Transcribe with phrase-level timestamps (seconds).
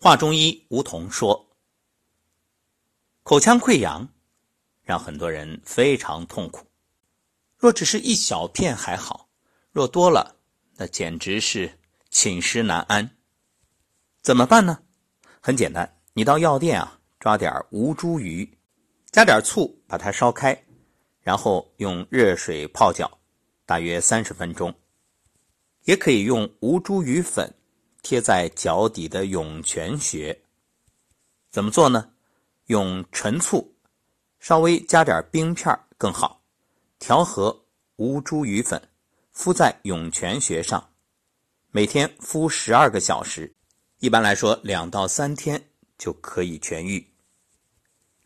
[0.00, 1.56] 华中医吴桐说
[3.24, 4.08] ：“口腔溃疡
[4.84, 6.64] 让很多人非常痛苦，
[7.56, 9.28] 若只是一小片还好，
[9.72, 10.36] 若多了，
[10.76, 11.80] 那简直是
[12.10, 13.10] 寝食难安。
[14.22, 14.84] 怎么办呢？
[15.40, 18.48] 很简单，你到药店啊，抓点吴茱萸，
[19.10, 20.64] 加点醋，把它烧开，
[21.22, 23.18] 然后用热水泡脚，
[23.66, 24.72] 大约三十分钟。
[25.86, 27.52] 也可以用吴茱萸粉。”
[28.02, 30.40] 贴在脚底的涌泉穴，
[31.50, 32.10] 怎么做呢？
[32.66, 33.74] 用陈醋，
[34.38, 36.42] 稍微加点冰片更好，
[36.98, 37.64] 调和
[37.96, 38.80] 吴茱萸粉，
[39.32, 40.90] 敷在涌泉穴上，
[41.70, 43.54] 每天敷十二个小时，
[43.98, 47.06] 一般来说两到三天就可以痊愈。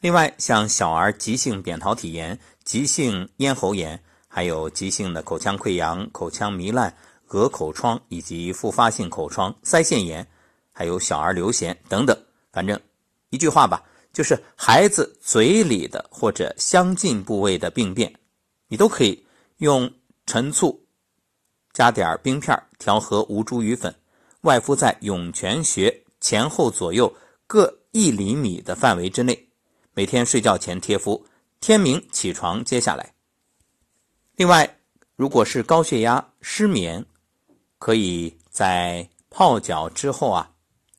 [0.01, 6.97] 另外，像小儿急性扁桃体炎、急性咽喉炎，还有急性的口腔溃疡、口腔糜烂。
[7.33, 10.27] 颌口疮以及复发性口疮、腮腺炎，
[10.71, 12.15] 还有小儿流涎等等，
[12.53, 12.79] 反正
[13.31, 13.83] 一句话吧，
[14.13, 18.13] 就是孩子嘴里的或者相近部位的病变，
[18.69, 19.25] 你都可以
[19.59, 19.91] 用
[20.27, 20.79] 陈醋
[21.73, 23.95] 加点冰片调和吴茱萸粉，
[24.43, 27.11] 外敷在涌泉穴前后左右
[27.47, 29.49] 各一厘米的范围之内，
[29.95, 31.27] 每天睡觉前贴敷，
[31.61, 33.15] 天明起床接下来。
[34.37, 34.79] 另外，
[35.17, 37.05] 如果是高血压、失眠，
[37.83, 40.49] 可以在泡脚之后啊，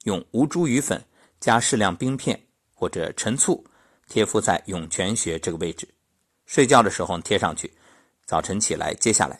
[0.03, 1.02] 用吴茱萸粉
[1.40, 2.38] 加适量冰片
[2.73, 3.66] 或者陈醋
[4.09, 5.88] 贴敷在涌泉穴这个位置，
[6.45, 7.73] 睡觉的时候贴上去，
[8.25, 9.40] 早晨起来接下来。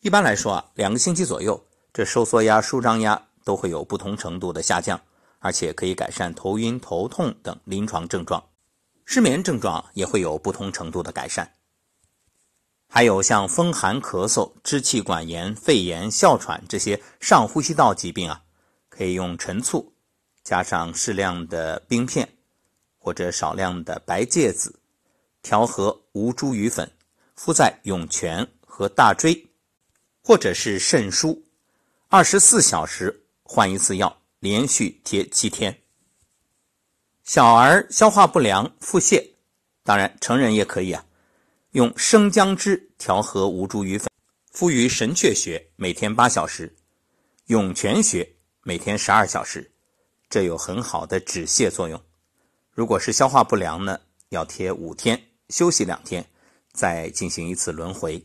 [0.00, 4.98] 一般来说啊，两个星期左右，这收缩压、舒张压都会有不同程度的下降，
[5.40, 8.42] 而且可以改善头晕、头痛等临床症状，
[9.04, 11.52] 失眠症状也会有不同程度的改善。
[12.90, 18.42] 还有像风寒咳嗽、支气管炎、肺炎、哮喘这些上呼吸道疾病啊，
[18.88, 19.92] 可以用陈醋
[20.42, 22.26] 加上适量的冰片
[22.98, 24.80] 或者少量的白芥子，
[25.42, 26.90] 调和吴茱萸粉，
[27.36, 29.46] 敷在涌泉和大椎，
[30.22, 31.42] 或者是肾腧，
[32.08, 35.78] 二十四小时换一次药，连续贴七天。
[37.22, 39.32] 小儿消化不良、腹泻，
[39.84, 41.04] 当然成人也可以啊。
[41.72, 44.08] 用生姜汁调和吴茱萸粉，
[44.50, 46.68] 敷于神阙穴，每天八小时；
[47.46, 48.28] 涌泉穴
[48.64, 49.70] 每天十二小时，
[50.28, 52.02] 这有很好的止泻作用。
[52.72, 54.00] 如果是消化不良呢，
[54.30, 56.28] 要贴五天，休息两天，
[56.72, 58.22] 再进行一次轮回。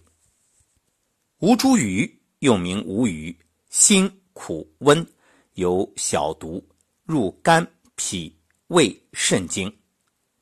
[1.39, 3.35] 吴茱萸又名吴萸，
[3.69, 5.05] 辛苦温，
[5.53, 6.67] 有小毒，
[7.03, 8.35] 入肝、脾、
[8.67, 9.71] 胃、肾经，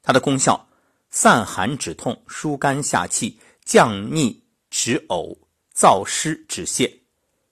[0.01, 0.67] 它的功效。
[1.13, 5.37] 散寒止痛、疏肝下气、降逆止呕、
[5.75, 6.91] 燥湿止泻，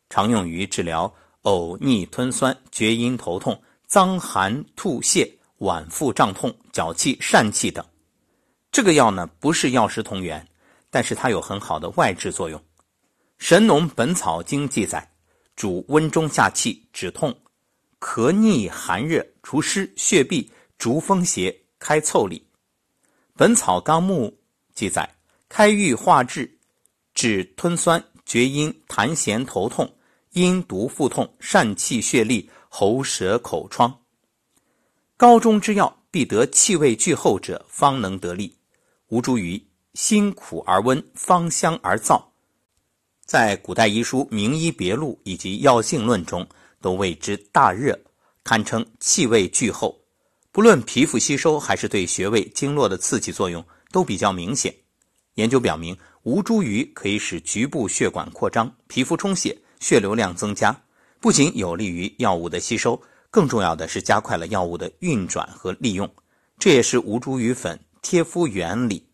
[0.10, 7.86] 常用于治疗呕逆吞酸、厥阴头痛、脏寒吐泻、脘腹胀痛、脚气疝气等。
[8.72, 10.48] 这个药呢，不是药食同源，
[10.90, 12.60] 但是它有很好的外治作用。
[13.38, 15.12] 《神农本草经》记载，
[15.56, 17.36] 主温中下气、止痛、
[18.00, 22.40] 咳逆寒热、除湿血闭、逐风邪、开腠理。
[23.36, 24.28] 《本草纲目》
[24.76, 25.10] 记载，
[25.50, 26.50] 开郁化滞，
[27.16, 29.92] 止吞酸、厥阴、痰涎、头痛、
[30.34, 33.94] 阴毒腹痛、疝气血痢、喉舌口疮。
[35.18, 38.56] 高中之药，必得气味俱厚者，方能得力。
[39.08, 39.62] 吴茱萸
[39.96, 42.24] 辛苦而温，芳香而燥，
[43.26, 46.48] 在古代医书《名医别录》以及《药性论》中，
[46.80, 48.00] 都谓之大热，
[48.44, 50.00] 堪称气味俱厚。
[50.52, 54.74] 不论皮肤吸收还是对穴位经络的刺激作用都比较明显。
[55.40, 60.84] 研究表明，吴茱萸可以使局部血管扩张、皮肤充血、血流量增加，
[61.22, 63.02] 不仅有利于药物的吸收，
[63.32, 66.14] 更重要的是加快了药物的运转和利用。
[66.58, 69.08] 这也是吴茱萸粉贴敷原理，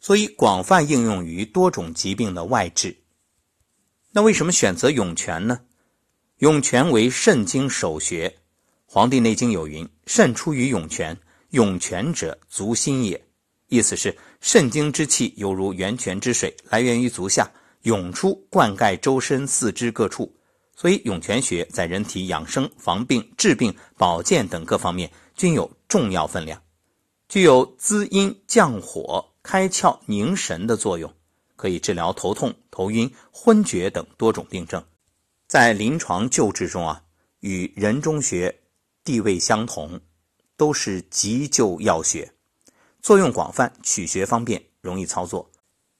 [0.00, 2.96] 所以广泛应用于多种疾病的外治。
[4.10, 5.60] 那为什么选择涌泉呢？
[6.38, 8.28] 涌泉为肾经首穴。
[8.92, 11.16] 《黄帝内经》有云：“肾出于涌泉，
[11.50, 13.24] 涌泉者足心也。”
[13.70, 17.50] 意思是肾经之气犹如源泉之水，来源于足下，
[17.84, 20.30] 涌出灌溉周身四肢各处。
[20.76, 26.62] 所以涌泉穴在人体养生、防病、治病、保健等各方面均有重要分量，
[27.28, 31.10] 具有滋阴降火、开窍凝神的作用，
[31.56, 34.84] 可以治疗头痛、头晕、昏厥等多种病症。
[35.46, 37.02] 在临床救治中啊，
[37.40, 38.54] 与人中穴。
[39.02, 39.98] 地位相同，
[40.58, 42.30] 都是急救药穴，
[43.02, 45.50] 作用广泛，取穴方便，容易操作，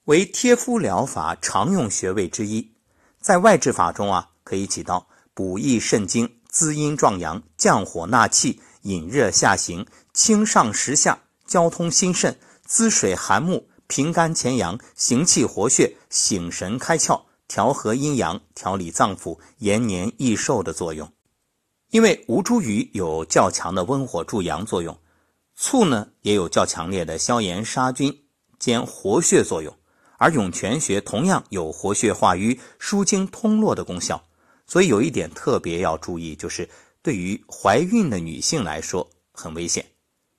[0.05, 2.73] 为贴敷疗法常用穴位之一。
[3.20, 21.11] 在外治法中啊，可以起到补益肾精、滋阴壮阳、降火纳气、引热下行，清上实下，交通心肾，滋水涵木，平肝潜阳，行气活血，醒神开窍，调和阴阳，调理脏腑，延年益寿的作用。
[21.91, 24.96] 因为吴茱萸有较强的温火助阳作用，
[25.62, 28.25] 醋呢也有较强烈的消炎杀菌
[28.59, 29.77] 兼活血作用，
[30.17, 34.25] 而涌泉穴同样有活血化瘀、舒经通络的功效。
[34.67, 36.67] 所以有一点特别要注意，就是
[37.03, 39.85] 对于怀孕的女性来说很危险，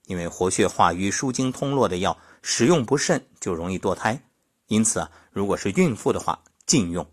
[0.08, 4.20] 因为活血化瘀、舒经通络的药使用不慎就容易堕胎。
[4.70, 7.06] 因此啊，如果是孕妇的话，禁用。